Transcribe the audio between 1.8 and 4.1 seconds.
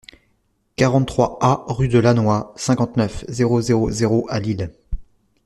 DE LANNOY, cinquante-neuf, zéro zéro